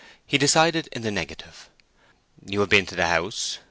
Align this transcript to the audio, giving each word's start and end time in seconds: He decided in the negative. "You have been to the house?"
He 0.25 0.39
decided 0.39 0.89
in 0.91 1.03
the 1.03 1.11
negative. 1.11 1.69
"You 2.43 2.61
have 2.61 2.69
been 2.69 2.87
to 2.87 2.95
the 2.95 3.05
house?" 3.05 3.59